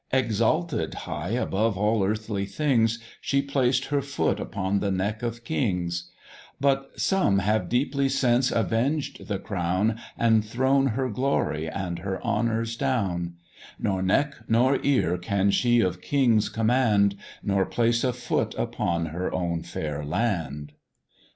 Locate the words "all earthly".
1.77-2.47